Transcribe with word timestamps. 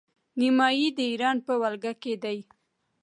نیمايي 0.39 0.87
د 0.97 0.99
ایران 1.11 1.37
په 1.47 1.53
ولکه 1.61 1.93
کې 2.01 2.13
دی. 2.23 2.39